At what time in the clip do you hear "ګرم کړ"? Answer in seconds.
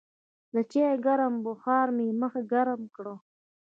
2.51-3.05